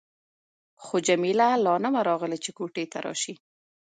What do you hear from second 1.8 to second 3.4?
نه وه راغلې چې کوټې ته راشي.